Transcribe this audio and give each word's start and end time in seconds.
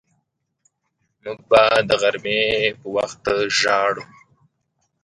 موږ 1.23 1.39
به 1.49 1.63
د 1.89 1.91
غرمې 2.01 2.43
په 2.79 2.87
وخت 2.95 3.23
ژاړو 3.59 4.03